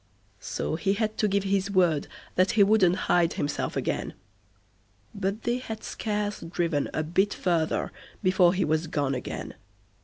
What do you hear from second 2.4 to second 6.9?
he wouldn't hide himself again; but they had scarce driven